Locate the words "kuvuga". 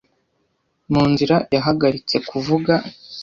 2.29-2.73